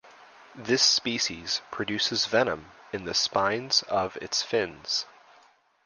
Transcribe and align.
This 0.55 0.81
species 0.81 1.61
produces 1.69 2.25
venom 2.25 2.71
in 2.91 3.05
the 3.05 3.13
spines 3.13 3.83
of 3.83 4.17
its 4.17 4.41
fins. 4.41 5.05